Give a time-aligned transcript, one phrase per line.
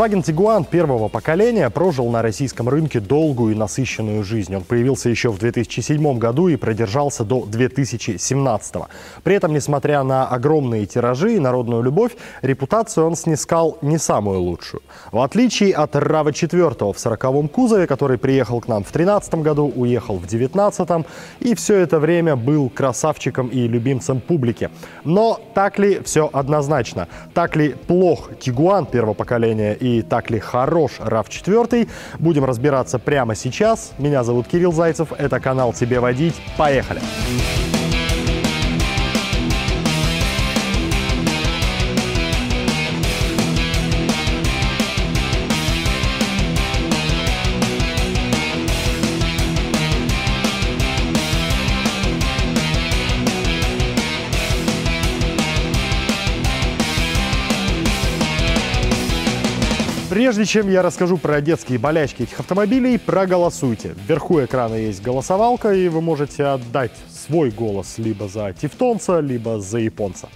[0.00, 4.56] Volkswagen Tiguan первого поколения прожил на российском рынке долгую и насыщенную жизнь.
[4.56, 8.74] Он появился еще в 2007 году и продержался до 2017.
[9.22, 14.82] При этом, несмотря на огромные тиражи и народную любовь, репутацию он снискал не самую лучшую.
[15.12, 20.14] В отличие от RAV4 в 40-м кузове, который приехал к нам в 2013 году, уехал
[20.14, 21.06] в 2019
[21.40, 24.70] и все это время был красавчиком и любимцем публики.
[25.04, 27.06] Но так ли все однозначно?
[27.34, 33.92] Так ли плох Тигуан первого поколения и так ли хорош RAV4, будем разбираться прямо сейчас.
[33.98, 36.34] Меня зовут Кирилл Зайцев, это канал «Тебе водить».
[36.56, 37.00] Поехали!
[37.00, 37.79] Поехали!
[60.30, 63.96] Прежде чем я расскажу про детские болячки этих автомобилей, проголосуйте.
[64.06, 69.78] Вверху экрана есть голосовалка, и вы можете отдать свой голос либо за тевтонца, либо за
[69.78, 70.28] японца.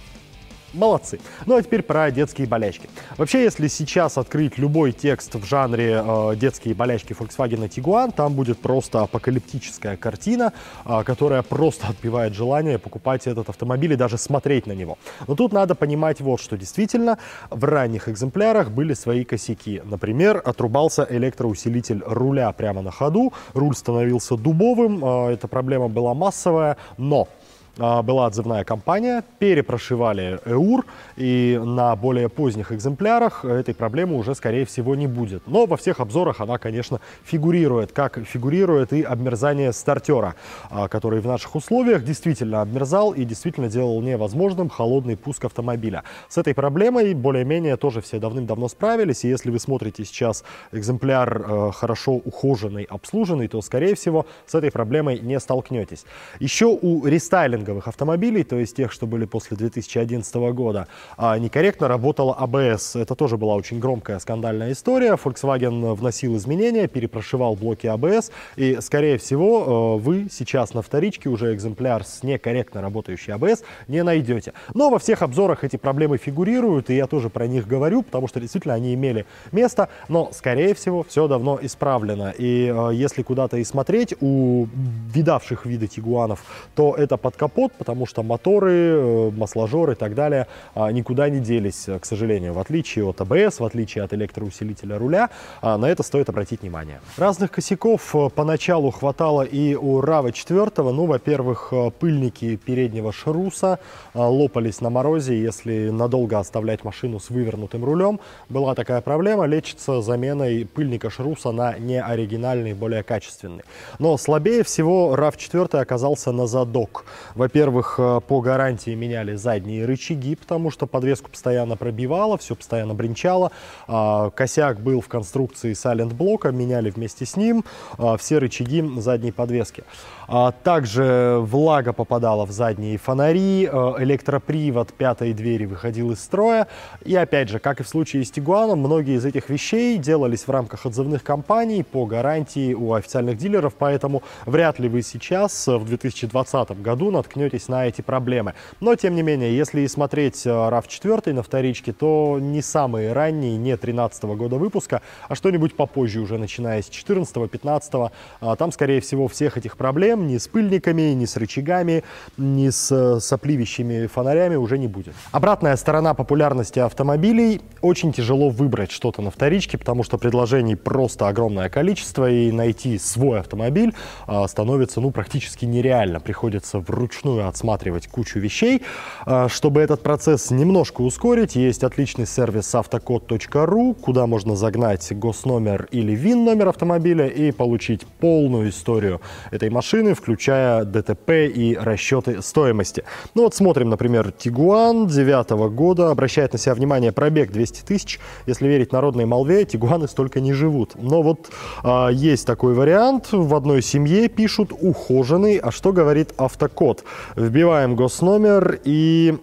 [0.75, 1.19] Молодцы.
[1.45, 2.89] Ну а теперь про детские болячки.
[3.17, 8.59] Вообще, если сейчас открыть любой текст в жанре э, детские болячки Volkswagen Tiguan, там будет
[8.59, 10.51] просто апокалиптическая картина,
[10.85, 14.97] э, которая просто отбивает желание покупать этот автомобиль и даже смотреть на него.
[15.27, 16.57] Но тут надо понимать вот что.
[16.57, 17.17] Действительно,
[17.49, 19.81] в ранних экземплярах были свои косяки.
[19.85, 26.75] Например, отрубался электроусилитель руля прямо на ходу, руль становился дубовым, э, эта проблема была массовая,
[26.97, 27.29] но
[27.77, 30.85] была отзывная кампания, перепрошивали ЭУР,
[31.17, 35.47] и на более поздних экземплярах этой проблемы уже, скорее всего, не будет.
[35.47, 40.35] Но во всех обзорах она, конечно, фигурирует, как фигурирует и обмерзание стартера,
[40.69, 46.03] а, который в наших условиях действительно обмерзал и действительно делал невозможным холодный пуск автомобиля.
[46.29, 51.71] С этой проблемой более-менее тоже все давным-давно справились, и если вы смотрите сейчас экземпляр э,
[51.73, 56.05] хорошо ухоженный, обслуженный, то, скорее всего, с этой проблемой не столкнетесь.
[56.39, 60.87] Еще у рестайлинга рестайлинговых автомобилей, то есть тех, что были после 2011 года,
[61.17, 62.95] а, некорректно работала АБС.
[62.95, 65.13] Это тоже была очень громкая скандальная история.
[65.13, 71.53] Volkswagen вносил изменения, перепрошивал блоки АБС, и, скорее всего, э, вы сейчас на вторичке уже
[71.53, 74.53] экземпляр с некорректно работающей АБС не найдете.
[74.73, 78.39] Но во всех обзорах эти проблемы фигурируют, и я тоже про них говорю, потому что
[78.39, 82.33] действительно они имели место, но, скорее всего, все давно исправлено.
[82.37, 84.67] И э, если куда-то и смотреть у
[85.13, 86.43] видавших виды тигуанов,
[86.75, 91.29] то это под капотом капот, потому что моторы, э, масложоры и так далее а, никуда
[91.29, 95.29] не делись, к сожалению, в отличие от АБС, в отличие от электроусилителя руля.
[95.61, 96.99] А, на это стоит обратить внимание.
[97.17, 100.71] Разных косяков э, поначалу хватало и у RAV 4.
[100.77, 103.79] Ну, во-первых, э, пыльники переднего шруса
[104.13, 108.19] лопались на морозе, если надолго оставлять машину с вывернутым рулем.
[108.49, 113.63] Была такая проблема, лечится заменой пыльника шруса на неоригинальный, более качественный.
[113.99, 117.05] Но слабее всего RAV 4 оказался на задок.
[117.45, 123.51] Во-первых, э, по гарантии меняли задние рычаги, потому что подвеску постоянно пробивало, все постоянно бренчало.
[123.87, 127.63] А, косяк был в конструкции Silent блока, меняли вместе с ним
[127.99, 129.83] а, все рычаги задней подвески.
[130.27, 136.67] А, также влага попадала в задние фонари, э, электропривод пятой двери выходил из строя.
[137.03, 140.49] И опять же, как и в случае с Тигуаном, многие из этих вещей делались в
[140.49, 145.85] рамках отзывных кампаний по гарантии у официальных дилеров, поэтому вряд ли вы сейчас, э, в
[145.85, 148.53] 2020 году, наткнетесь наткнетесь на эти проблемы.
[148.79, 153.75] Но, тем не менее, если смотреть RAV4 э, на вторичке, то не самые ранние, не
[153.77, 158.11] 13 -го года выпуска, а что-нибудь попозже, уже начиная с 14-15.
[158.41, 162.03] А, там, скорее всего, всех этих проблем ни с пыльниками, ни с рычагами,
[162.37, 165.13] ни с э, сопливищими фонарями уже не будет.
[165.31, 167.61] Обратная сторона популярности автомобилей.
[167.81, 173.39] Очень тяжело выбрать что-то на вторичке, потому что предложений просто огромное количество, и найти свой
[173.39, 173.93] автомобиль
[174.27, 176.19] а, становится ну, практически нереально.
[176.19, 178.81] Приходится вручную вручную отсматривать кучу вещей.
[179.25, 186.13] А, чтобы этот процесс немножко ускорить, есть отличный сервис автокод.ру, куда можно загнать госномер или
[186.13, 193.03] ВИН-номер автомобиля и получить полную историю этой машины, включая ДТП и расчеты стоимости.
[193.33, 198.19] Ну вот смотрим, например, Тигуан 9 года, обращает на себя внимание пробег 200 тысяч.
[198.45, 200.91] Если верить народной молве, Тигуаны столько не живут.
[200.95, 201.49] Но вот
[201.83, 207.03] а, есть такой вариант, в одной семье пишут ухоженный, а что говорит автокод?
[207.35, 209.37] Вбиваем госномер и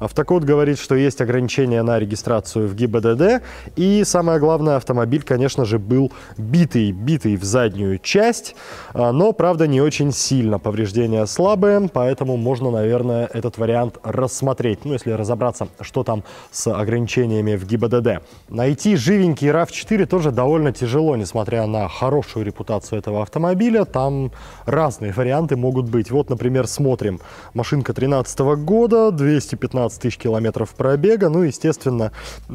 [0.00, 3.42] Автокод говорит, что есть ограничения на регистрацию в ГИБДД.
[3.76, 8.56] И самое главное, автомобиль, конечно же, был битый, битый в заднюю часть,
[8.94, 10.58] а, но, правда, не очень сильно.
[10.58, 14.86] Повреждения слабые, поэтому можно, наверное, этот вариант рассмотреть.
[14.86, 18.22] Ну, если разобраться, что там с ограничениями в ГИБДД.
[18.48, 23.84] Найти живенький RAV4 тоже довольно тяжело, несмотря на хорошую репутацию этого автомобиля.
[23.84, 24.32] Там
[24.64, 26.10] разные варианты могут быть.
[26.10, 27.20] Вот, например, смотрим.
[27.52, 31.28] Машинка 2013 года, 215 тысяч километров пробега.
[31.28, 32.12] Ну, естественно,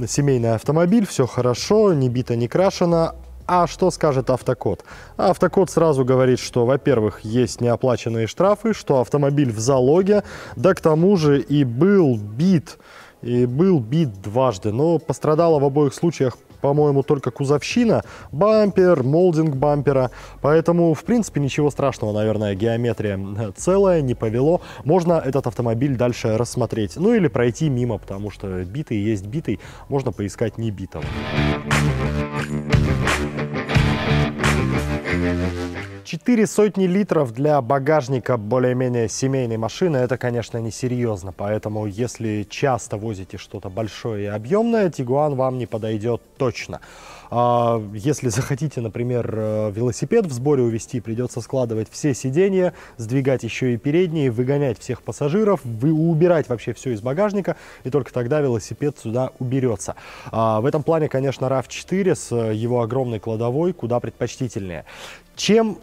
[0.08, 3.16] семейный автомобиль, все хорошо, не бито, не крашено.
[3.48, 4.84] А что скажет автокод?
[5.18, 10.24] Автокод сразу говорит, что, во-первых, есть неоплаченные штрафы, что автомобиль в залоге,
[10.56, 12.80] да к тому же и был бит,
[13.22, 20.10] и был бит дважды, но пострадала в обоих случаях по-моему, только кузовщина, бампер, молдинг бампера.
[20.42, 23.20] Поэтому, в принципе, ничего страшного, наверное, геометрия
[23.56, 24.62] целая, не повело.
[24.84, 26.96] Можно этот автомобиль дальше рассмотреть.
[26.96, 29.60] Ну или пройти мимо, потому что битый есть битый,
[29.90, 31.06] можно поискать не битого.
[36.06, 41.34] Четыре сотни литров для багажника более-менее семейной машины, это, конечно, несерьезно.
[41.36, 46.80] Поэтому, если часто возите что-то большое и объемное, Тигуан вам не подойдет точно.
[47.32, 53.74] А если захотите, например, э, велосипед в сборе увезти, придется складывать все сиденья, сдвигать еще
[53.74, 58.96] и передние, выгонять всех пассажиров, вы убирать вообще все из багажника, и только тогда велосипед
[59.00, 59.96] сюда уберется.
[60.30, 64.86] А в этом плане, конечно, RAV4 с его огромной кладовой куда предпочтительнее.
[65.36, 65.80] Чем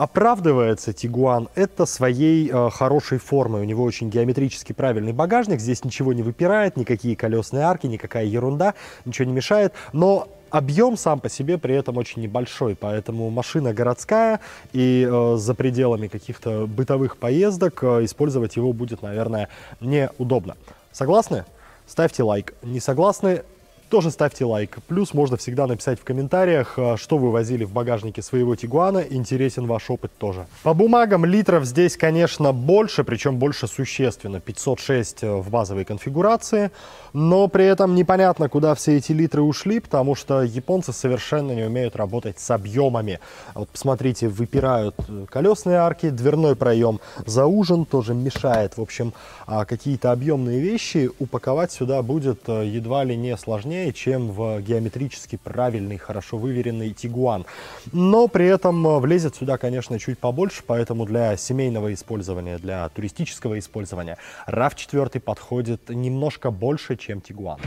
[0.00, 3.60] оправдывается Тигуан это своей э, хорошей формой.
[3.60, 8.72] У него очень геометрически правильный багажник, здесь ничего не выпирает, никакие колесные арки, никакая ерунда,
[9.04, 9.74] ничего не мешает.
[9.92, 14.40] Но объем сам по себе при этом очень небольшой, поэтому машина городская
[14.72, 19.50] и э, за пределами каких-то бытовых поездок э, использовать его будет, наверное,
[19.82, 20.56] неудобно.
[20.92, 21.44] Согласны?
[21.86, 22.54] Ставьте лайк.
[22.62, 23.42] Не согласны?
[23.90, 24.78] Тоже ставьте лайк.
[24.86, 28.98] Плюс можно всегда написать в комментариях, э, что вы возили в багажнике своего Тигуана.
[28.98, 30.46] Интересен ваш опыт тоже.
[30.62, 34.40] По бумагам литров здесь, конечно, больше, причем больше существенно.
[34.40, 36.70] 506 э, в базовой конфигурации.
[37.12, 41.96] Но при этом непонятно, куда все эти литры ушли, потому что японцы совершенно не умеют
[41.96, 43.18] работать с объемами.
[43.54, 48.76] Вот посмотрите, выпирают э, колесные арки, дверной проем заужен, тоже мешает.
[48.76, 49.12] В общем,
[49.46, 55.36] а какие-то объемные вещи упаковать сюда будет едва ли не сложнее сложнее, чем в геометрически
[55.36, 57.46] правильный, хорошо выверенный Тигуан.
[57.92, 63.58] Но при этом э, влезет сюда, конечно, чуть побольше, поэтому для семейного использования, для туристического
[63.58, 67.58] использования RAV4 подходит немножко больше, чем Тигуан.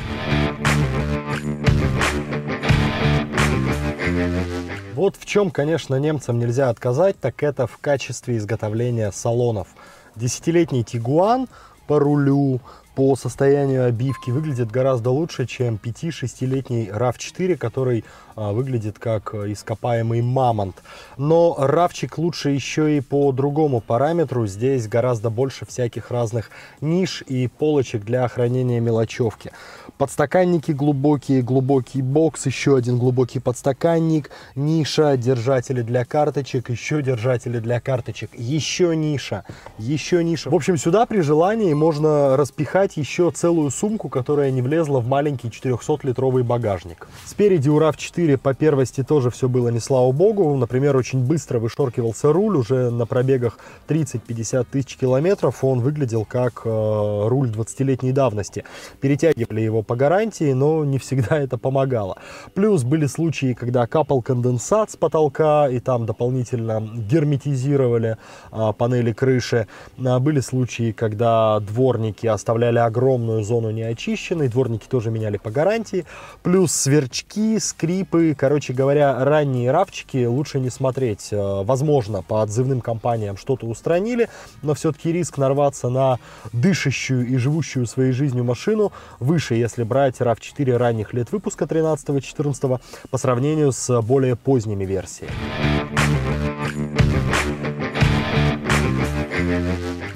[4.93, 9.67] Вот в чем, конечно, немцам нельзя отказать, так это в качестве изготовления салонов.
[10.15, 11.47] Десятилетний Тигуан
[11.87, 12.61] по рулю,
[12.95, 18.05] по состоянию обивки выглядит гораздо лучше, чем 5-6-летний RAV4, который
[18.35, 20.83] а, выглядит как ископаемый мамонт.
[21.17, 24.45] Но равчик лучше еще и по другому параметру.
[24.45, 26.51] Здесь гораздо больше всяких разных
[26.81, 29.51] ниш и полочек для хранения мелочевки.
[29.97, 37.79] Подстаканники глубокие, глубокий бокс, еще один глубокий подстаканник, ниша, держатели для карточек, еще держатели для
[37.79, 39.43] карточек, еще ниша,
[39.77, 40.49] еще ниша.
[40.49, 45.49] В общем, сюда при желании можно распихать еще целую сумку, которая не влезла в маленький
[45.49, 47.07] 400-литровый багажник.
[47.25, 50.55] Спереди у RAV4 4 по первости тоже все было не слава богу.
[50.55, 57.27] Например, очень быстро вышоркивался руль, уже на пробегах 30-50 тысяч километров он выглядел как э,
[57.27, 58.63] руль 20-летней давности.
[59.01, 62.17] Перетягивали его по гарантии, но не всегда это помогало.
[62.53, 68.17] Плюс были случаи, когда капал конденсат с потолка и там дополнительно герметизировали
[68.51, 69.67] э, панели крыши.
[70.03, 76.05] А были случаи, когда дворники оставляли огромную зону неочищенной, дворники тоже меняли по гарантии.
[76.41, 81.29] Плюс сверчки, скрип типы, короче говоря, ранние равчики лучше не смотреть.
[81.31, 84.29] Э, возможно, по отзывным компаниям что-то устранили,
[84.61, 86.19] но все-таки риск нарваться на
[86.51, 93.17] дышащую и живущую своей жизнью машину выше, если брать RAV4 ранних лет выпуска 13-14 по
[93.17, 95.33] сравнению с более поздними версиями.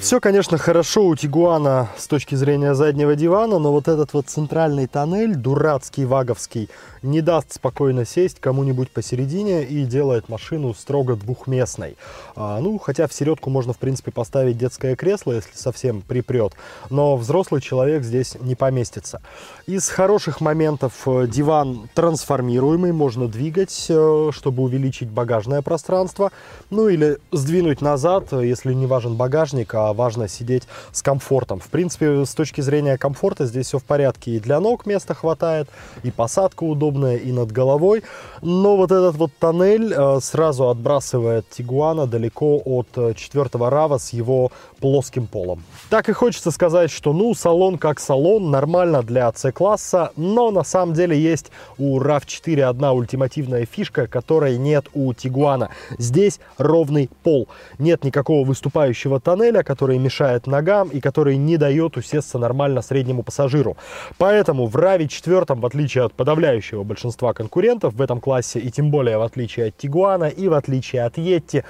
[0.07, 4.87] Все, конечно, хорошо у Тигуана с точки зрения заднего дивана, но вот этот вот центральный
[4.87, 6.69] тоннель, дурацкий, ваговский,
[7.01, 11.97] не даст спокойно сесть кому-нибудь посередине и делает машину строго двухместной.
[12.37, 16.53] А, ну, хотя в середку можно, в принципе, поставить детское кресло, если совсем припрет,
[16.89, 19.21] но взрослый человек здесь не поместится.
[19.65, 26.31] Из хороших моментов э, диван трансформируемый, можно двигать, э, чтобы увеличить багажное пространство,
[26.69, 30.63] ну или сдвинуть назад, если не важен багажник, а важно сидеть
[30.93, 31.59] с комфортом.
[31.59, 34.31] В принципе, с точки зрения комфорта здесь все в порядке.
[34.31, 35.67] И для ног места хватает,
[36.03, 38.03] и посадка удобная, и над головой.
[38.41, 44.13] Но вот этот вот тоннель э, сразу отбрасывает Тигуана далеко от э, четвертого рава с
[44.13, 45.63] его плоским полом.
[45.89, 50.93] Так и хочется сказать, что ну салон как салон, нормально для C-класса, но на самом
[50.93, 55.69] деле есть у RAV4 одна ультимативная фишка, которой нет у Тигуана.
[55.97, 57.47] Здесь ровный пол.
[57.79, 63.77] Нет никакого выступающего тоннеля, который мешает ногам и который не дает усесться нормально среднему пассажиру.
[64.17, 69.17] Поэтому в RAV4, в отличие от подавляющего большинства конкурентов в этом классе, и тем более
[69.17, 71.63] в отличие от Тигуана и в отличие от Yeti,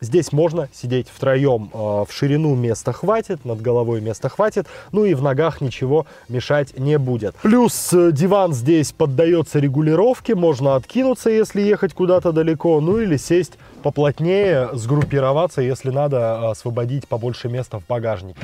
[0.00, 5.14] Здесь можно сидеть втроем, э, в ширину места хватит, над головой места хватит, ну и
[5.14, 7.34] в ногах ничего мешать не будет.
[7.36, 13.54] Плюс э, диван здесь поддается регулировке, можно откинуться, если ехать куда-то далеко, ну или сесть
[13.82, 18.40] поплотнее, сгруппироваться, если надо э, освободить побольше места в багажнике.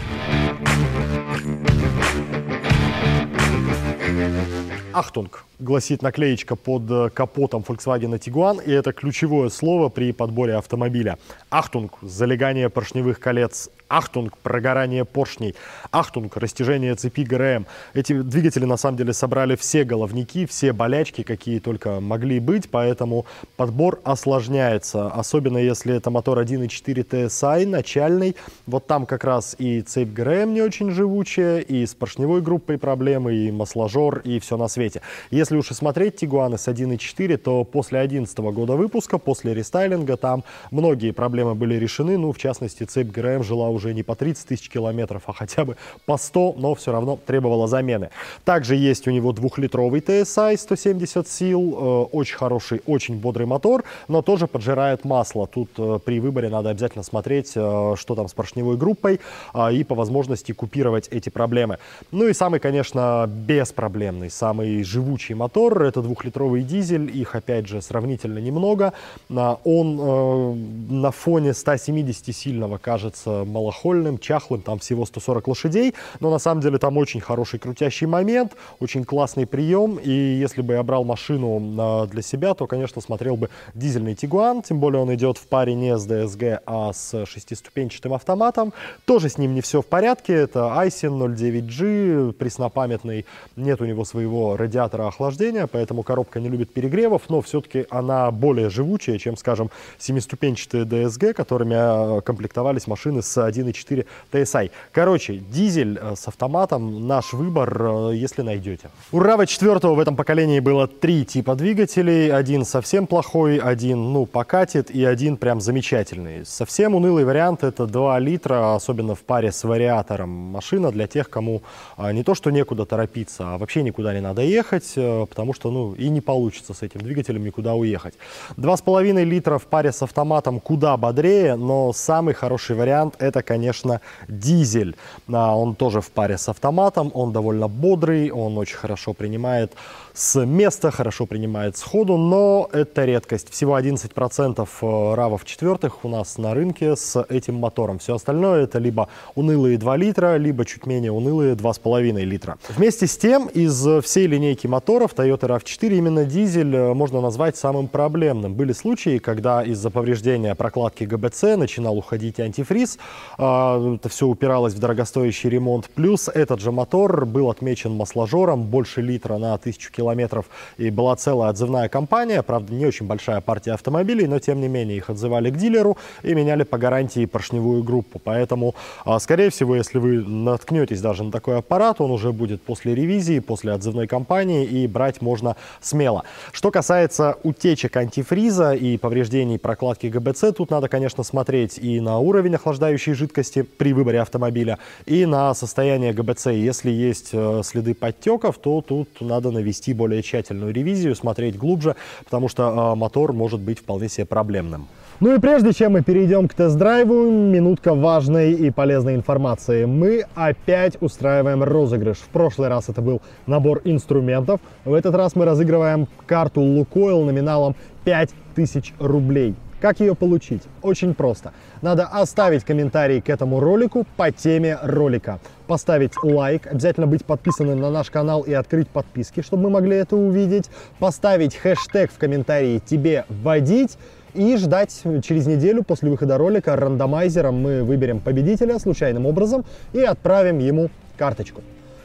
[4.93, 11.19] Ахтунг гласит наклеечка под э, капотом Volkswagen Tiguan, и это ключевое слово при подборе автомобиля.
[11.51, 15.55] Achtung – залегание поршневых колец Ахтунг, прогорание поршней,
[15.91, 17.67] Ахтунг, растяжение цепи ГРМ.
[17.93, 23.27] Эти двигатели на самом деле собрали все головники, все болячки, какие только могли быть, поэтому
[23.57, 28.37] подбор осложняется, особенно если это мотор 1.4 TSI начальный.
[28.67, 33.35] Вот там как раз и цепь ГРМ не очень живучая, и с поршневой группой проблемы,
[33.35, 35.03] и масложор, и все на свете.
[35.33, 40.45] Если уж и смотреть Тигуаны с 1.4, то после 2011 года выпуска, после рестайлинга, там
[40.71, 44.69] многие проблемы были решены, ну, в частности, цепь ГРМ жила уже не по 30 тысяч
[44.69, 45.77] километров, а хотя бы
[46.07, 48.11] по 100, но все равно требовала замены.
[48.45, 54.23] Также есть у него двухлитровый TSI 170 сил, э, очень хороший, очень бодрый мотор, но
[54.23, 55.47] тоже поджирает масло.
[55.47, 59.21] Тут э, при выборе надо обязательно смотреть, э, что там с поршневой группой
[59.53, 61.79] а, и по возможности купировать эти проблемы.
[62.11, 68.39] Ну и самый, конечно, беспроблемный, самый живучий мотор, это двухлитровый дизель, их опять же сравнительно
[68.39, 68.93] немного.
[69.35, 76.31] А, он на фоне 170 сильного кажется мало малохольным, чахлым, там всего 140 лошадей, но
[76.31, 80.83] на самом деле там очень хороший крутящий момент, очень классный прием, и если бы я
[80.83, 85.39] брал машину а, для себя, то, конечно, смотрел бы дизельный Тигуан, тем более он идет
[85.39, 88.73] в паре не с DSG, а с шестиступенчатым автоматом,
[89.05, 94.57] тоже с ним не все в порядке, это Айсин 09G, преснопамятный, нет у него своего
[94.57, 95.30] радиатора охлаждения,
[95.71, 101.77] поэтому коробка не любит перегревов, но все-таки она более живучая, чем, скажем, семиступенчатые DSG, которыми
[101.77, 104.71] а, комплектовались машины с 1 1.4 TSI.
[104.93, 108.91] Короче, дизель э, с автоматом наш выбор, э, если найдете.
[109.13, 112.33] У RAV 4 в этом поколении было три типа двигателей.
[112.33, 116.45] Один совсем плохой, один, ну, покатит и один прям замечательный.
[116.47, 120.31] Совсем унылый вариант это 2 литра, особенно в паре с вариатором.
[120.31, 121.63] Машина для тех, кому
[121.99, 125.95] не то, что некуда торопиться, а вообще никуда не надо ехать, э, потому что, ну,
[125.95, 128.15] и не получится с этим двигателем никуда уехать.
[128.57, 134.97] 2,5 литра в паре с автоматом куда бодрее, но самый хороший вариант это, конечно, дизель.
[135.33, 139.73] А, он тоже в паре с автоматом, он довольно бодрый, он очень хорошо принимает
[140.15, 143.51] с места, хорошо принимает сходу, но это редкость.
[143.51, 147.99] Всего 11% э, равов четвертых у нас на рынке с этим мотором.
[147.99, 152.59] Все остальное это либо унылые 2 литра, либо чуть менее унылые 2,5 литра.
[152.69, 154.67] Вместе с тем, из всей линейки
[155.01, 158.55] моторов Toyota RAV4 именно дизель э, можно назвать самым проблемным.
[158.55, 162.99] Были случаи, когда из-за повреждения прокладки ГБЦ начинал уходить антифриз,
[163.39, 165.89] а, это все упиралось в дорогостоящий ремонт.
[165.95, 170.47] Плюс этот же мотор был отмечен масложором больше литра на 1000 километров.
[170.77, 174.99] И была целая отзывная компания, правда, не очень большая партия автомобилей, но тем не менее
[174.99, 178.21] их отзывали к дилеру и меняли по гарантии поршневую группу.
[178.23, 178.75] Поэтому,
[179.07, 183.39] а, скорее всего, если вы наткнетесь даже на такой аппарат, он уже будет после ревизии,
[183.39, 186.25] после отзывной кампании и брать можно смело.
[186.53, 192.57] Что касается утечек антифриза и повреждений прокладки ГБЦ, тут надо, конечно, смотреть и на уровень
[192.57, 196.47] охлаждающей жидкости при выборе автомобиля, и на состояние ГБЦ.
[196.47, 202.49] Если есть э, следы подтеков, то тут надо навести более тщательную ревизию, смотреть глубже, потому
[202.49, 204.89] что э, мотор может быть вполне себе проблемным.
[205.21, 209.85] Ну и прежде чем мы перейдем к тест-драйву, минутка важной и полезной информации.
[209.85, 212.17] Мы опять устраиваем розыгрыш.
[212.17, 214.61] В прошлый раз это был набор инструментов.
[214.87, 219.55] В этот раз мы разыгрываем карту Лукойл номиналом 5000 рублей.
[219.79, 220.63] Как ее получить?
[220.81, 221.53] Очень просто.
[221.83, 225.39] Надо оставить комментарий к этому ролику по теме ролика.
[225.67, 230.17] Поставить лайк, обязательно быть подписанным на наш канал и открыть подписки, чтобы мы могли это
[230.17, 230.71] увидеть.
[230.99, 233.99] Поставить хэштег в комментарии «Тебе водить»
[234.35, 240.59] И ждать через неделю после выхода ролика рандомайзером мы выберем победителя случайным образом и отправим
[240.59, 241.63] ему карточку.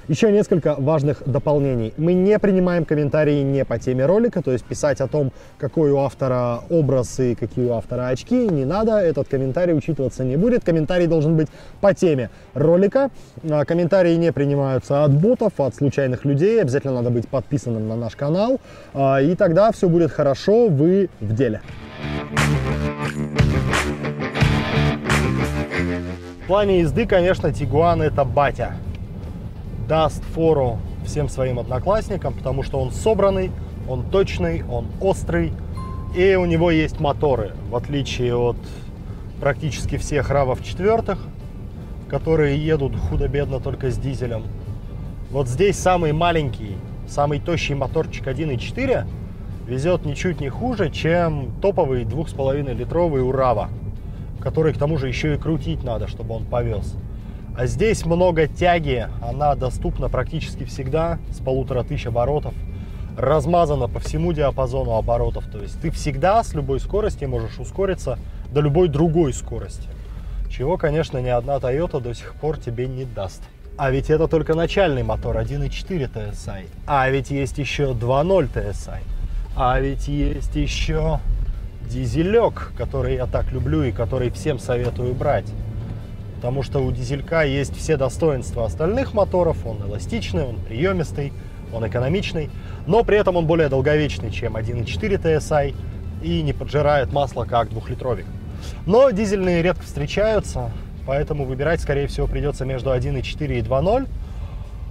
[0.08, 1.92] Еще несколько важных дополнений.
[1.98, 5.98] Мы не принимаем комментарии не по теме ролика, то есть писать о том, какой у
[5.98, 10.64] автора образ и какие у автора очки, не надо, этот комментарий учитываться не будет.
[10.64, 11.48] Комментарий должен быть
[11.82, 13.10] по теме ролика.
[13.50, 18.16] А, комментарии не принимаются от ботов, от случайных людей, обязательно надо быть подписанным на наш
[18.16, 18.60] канал,
[18.94, 21.62] а, и тогда все будет хорошо, вы в деле.
[26.44, 28.78] В плане езды, конечно, Тигуан это батя
[29.88, 33.52] даст фору всем своим одноклассникам, потому что он собранный,
[33.88, 35.54] он точный, он острый,
[36.16, 38.58] и у него есть моторы, в отличие от
[39.40, 41.20] практически всех равов четвертых,
[42.10, 44.44] которые едут худо-бедно только с дизелем.
[45.32, 49.06] Вот здесь самый маленький, самый тощий моторчик 1.4
[49.68, 53.70] везет ничуть не хуже, чем топовый 2,5 литровый Урава,
[54.40, 56.96] который к тому же еще и крутить надо, чтобы он повез.
[57.58, 62.54] А здесь много тяги, она доступна практически всегда с полутора тысяч оборотов,
[63.18, 65.46] размазана по всему диапазону оборотов.
[65.48, 68.20] То есть ты всегда с любой скорости можешь ускориться
[68.52, 69.88] до любой другой скорости.
[70.50, 73.42] Чего, конечно, ни одна Toyota до сих пор тебе не даст.
[73.78, 76.66] А ведь это только начальный мотор 1.4 TSI.
[76.88, 79.00] А ведь есть еще 2.0 TSI.
[79.56, 81.20] А ведь есть еще
[81.90, 85.46] дизелек, который я так люблю и который всем советую брать
[86.46, 89.66] потому что у дизелька есть все достоинства остальных моторов.
[89.66, 91.34] Он эластичный, он приемистый,
[91.74, 92.52] он экономичный,
[92.86, 94.86] но при этом он более долговечный, чем 1.4
[95.20, 95.76] TSI
[96.22, 98.28] и не поджирает масло, как двухлитровик.
[98.86, 100.70] Но дизельные редко встречаются,
[101.08, 104.08] поэтому выбирать, скорее всего, придется между 1.4 и 2.0.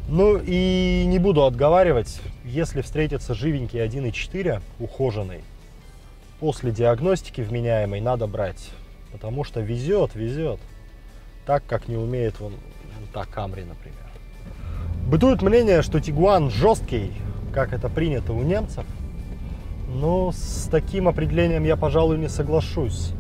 [0.09, 5.41] Ну и не буду отговаривать, если встретится живенький 1.4, ухоженный,
[6.41, 8.71] после диагностики вменяемой надо брать,
[9.13, 10.61] потому что везет, везет
[11.47, 13.99] так, как не умеет вон, вон та Камри, например.
[15.07, 17.13] Бытует мнение, что Тигуан жесткий,
[17.55, 18.85] как это принято у немцев,
[19.89, 23.13] но с таким определением я, пожалуй, не соглашусь.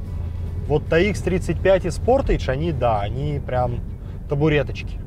[0.66, 3.80] Вот TX35 и Sportage, они, да, они прям
[4.28, 4.98] табуреточки.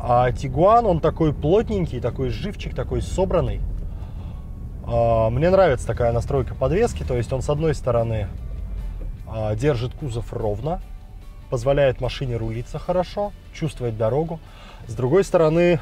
[0.00, 3.60] А Тигуан, он такой плотненький, такой живчик, такой собранный.
[4.86, 8.28] А, мне нравится такая настройка подвески, то есть он с одной стороны
[9.26, 10.80] а, держит кузов ровно,
[11.50, 14.38] позволяет машине рулиться хорошо, чувствовать дорогу.
[14.86, 15.80] С другой стороны,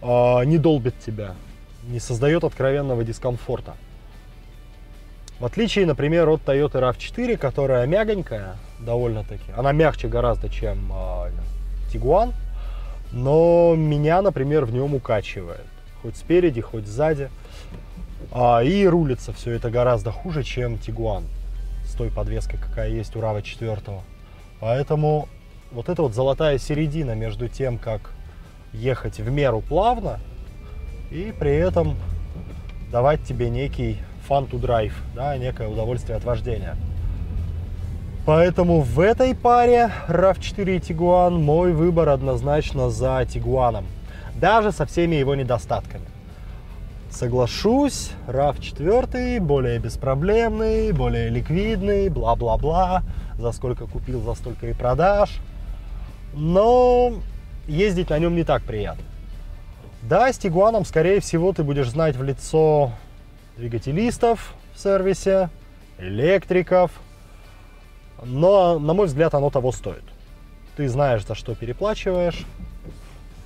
[0.00, 1.34] э, не долбит тебя,
[1.88, 3.74] не создает откровенного дискомфорта.
[5.40, 10.92] В отличие, например, от Toyota RAV4, которая мягонькая довольно-таки, она мягче гораздо, чем
[11.92, 12.32] Tiguan,
[13.12, 15.64] но меня, например, в нем укачивает.
[16.02, 17.30] Хоть спереди, хоть сзади.
[18.32, 21.24] А, и рулится все это гораздо хуже, чем Tiguan
[21.84, 24.00] с той подвеской, какая есть у RAV4.
[24.60, 25.28] Поэтому
[25.72, 28.12] вот эта вот золотая середина между тем, как
[28.72, 30.20] ехать в меру плавно
[31.10, 31.96] и при этом
[32.90, 36.76] давать тебе некий fun to drive, да, некое удовольствие от вождения.
[38.26, 43.84] Поэтому в этой паре RAV4 и Tiguan мой выбор однозначно за Tiguan.
[44.34, 46.04] Даже со всеми его недостатками.
[47.08, 53.04] Соглашусь, RAV4 более беспроблемный, более ликвидный, бла-бла-бла
[53.38, 55.38] за сколько купил, за столько и продаж.
[56.34, 57.12] Но
[57.68, 59.04] ездить на нем не так приятно.
[60.02, 62.90] Да, с Тигуаном, скорее всего, ты будешь знать в лицо
[63.56, 65.48] двигателистов в сервисе,
[65.98, 66.90] электриков,
[68.22, 70.04] но, на мой взгляд, оно того стоит.
[70.76, 72.44] Ты знаешь, за что переплачиваешь,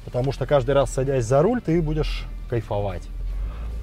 [0.04, 3.02] потому что каждый раз, садясь за руль, ты будешь кайфовать.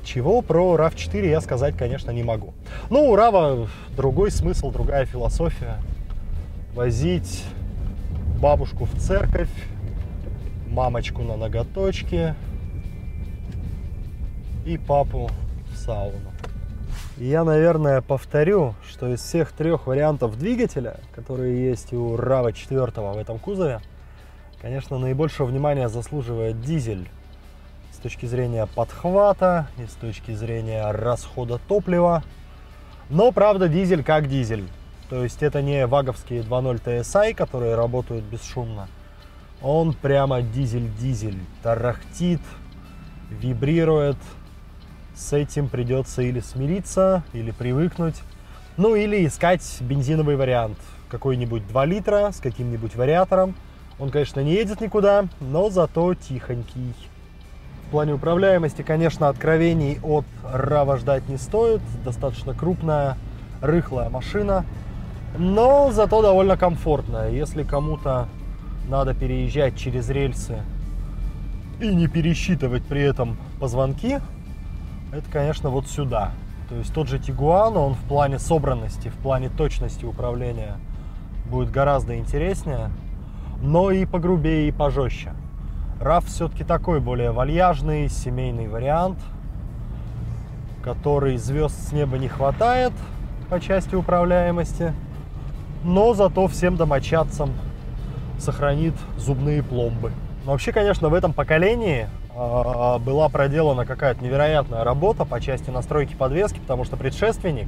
[0.03, 2.53] Чего про RAV4 я сказать, конечно, не могу.
[2.89, 5.77] Ну, у RAV другой смысл, другая философия
[6.73, 7.43] возить
[8.39, 9.49] бабушку в церковь,
[10.69, 12.35] мамочку на ноготочке
[14.65, 15.29] и папу
[15.71, 16.36] в сауну.
[17.17, 23.17] Я, наверное, повторю, что из всех трех вариантов двигателя, которые есть у RAV 4 в
[23.17, 23.81] этом кузове,
[24.61, 27.09] конечно, наибольшего внимания заслуживает дизель
[27.91, 32.23] с точки зрения подхвата и с точки зрения расхода топлива.
[33.09, 34.67] Но, правда, дизель как дизель.
[35.09, 38.89] То есть это не ваговские 2.0 TSI, которые работают бесшумно.
[39.63, 42.41] Он прямо дизель-дизель, тарахтит,
[43.31, 44.17] вибрирует.
[45.17, 48.21] С этим придется или смириться, или привыкнуть.
[48.77, 50.77] Ну или искать бензиновый вариант.
[51.09, 53.55] Какой-нибудь 2 литра с каким-нибудь вариатором.
[53.97, 56.93] Он, конечно, не едет никуда, но зато тихонький.
[57.87, 61.81] В плане управляемости, конечно, откровений от RAV ждать не стоит.
[62.05, 63.17] Достаточно крупная
[63.59, 64.65] рыхлая машина,
[65.35, 67.31] но зато довольно комфортная.
[67.31, 68.29] Если кому-то
[68.87, 70.61] надо переезжать через рельсы
[71.81, 74.19] и не пересчитывать при этом позвонки,
[75.11, 76.31] это, конечно, вот сюда.
[76.69, 80.77] То есть тот же Тигуан, он в плане собранности, в плане точности управления
[81.45, 82.91] будет гораздо интереснее,
[83.61, 85.33] но и погрубее, и пожестче.
[85.99, 89.17] RAV все-таки такой более вальяжный, семейный вариант,
[90.83, 92.93] который звезд с неба не хватает
[93.49, 94.93] по части управляемости,
[95.83, 97.51] но зато всем домочадцам
[98.37, 100.11] сохранит зубные пломбы.
[100.45, 106.59] Но вообще, конечно, в этом поколении была проделана какая-то невероятная работа по части настройки подвески,
[106.59, 107.67] потому что предшественник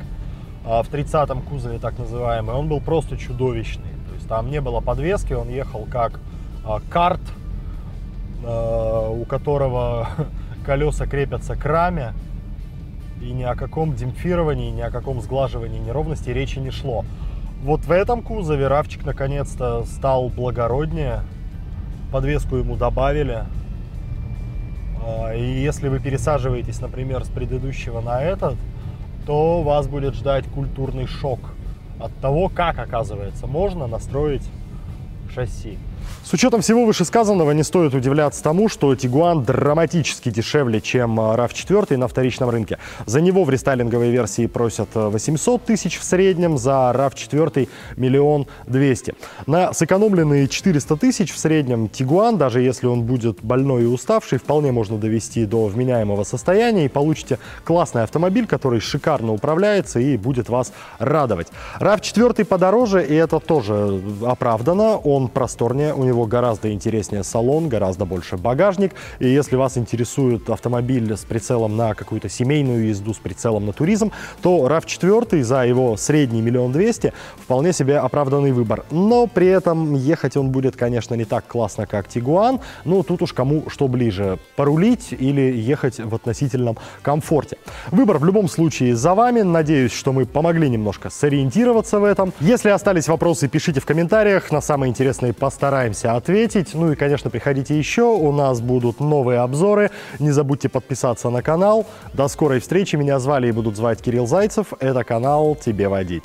[0.66, 3.92] э, в 30-м кузове, так называемый, он был просто чудовищный.
[4.08, 6.20] То есть там не было подвески, он ехал как
[6.66, 7.22] э, карт,
[8.42, 10.08] у которого
[10.66, 12.14] колеса крепятся к раме,
[13.22, 17.04] и ни о каком демпфировании, ни о каком сглаживании неровности речи не шло.
[17.64, 21.24] Вот в этом кузове Равчик наконец-то стал благороднее,
[22.12, 23.44] подвеску ему добавили.
[25.04, 28.56] А, и если вы пересаживаетесь, например, с предыдущего на этот,
[29.26, 31.40] то вас будет ждать культурный шок
[32.00, 34.48] от того, как, оказывается, можно настроить
[35.34, 35.78] шасси.
[36.30, 42.08] С учетом всего вышесказанного не стоит удивляться тому, что Тигуан драматически дешевле, чем RAV4 на
[42.08, 42.78] вторичном рынке.
[43.08, 47.68] За него в рестайлинговой версии просят 800 тысяч в среднем, за RAV4
[47.98, 49.16] миллион двести.
[49.48, 54.72] На сэкономленные 400 тысяч в среднем Тигуан, даже если он будет больной и уставший, вполне
[54.72, 60.74] можно довести до вменяемого состояния и получите классный автомобиль, который шикарно управляется и будет вас
[61.00, 61.48] радовать.
[61.80, 64.98] RAV4 подороже, и это тоже оправдано.
[64.98, 68.94] Он просторнее, у него гораздо интереснее салон, гораздо больше багажник.
[69.20, 74.12] И если вас интересует автомобиль с прицелом на какую-то семейную езду, с прицелом на туризм,
[74.42, 78.86] то RAV4 за его средний миллион двести вполне себе оправданный выбор.
[78.92, 82.60] Но при этом ехать он будет, конечно, не так классно, как Тигуан.
[82.86, 87.58] Ну, тут уж кому что ближе, порулить или ехать в относительном комфорте.
[87.92, 89.42] Выбор в любом случае за вами.
[89.42, 92.34] Надеюсь, что мы помогли немножко сориентироваться в этом.
[92.40, 94.52] Если остались вопросы, пишите в комментариях.
[94.52, 95.34] На самые интересные
[95.90, 96.74] постараемся ответить.
[96.74, 98.04] Ну и, конечно, приходите еще.
[98.04, 99.92] У нас будут новые обзоры.
[100.20, 101.86] Не забудьте подписаться на канал.
[102.14, 102.96] До скорой встречи.
[102.96, 104.74] Меня звали и будут звать Кирилл Зайцев.
[104.80, 106.24] Это канал «Тебе водить».